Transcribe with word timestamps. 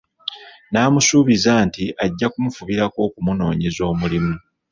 N’amusuubiza 0.71 1.51
nti 1.67 1.83
ajja 2.05 2.27
kumufubirako 2.33 2.97
okumunoonyeza 3.07 3.81
omulimu. 3.91 4.33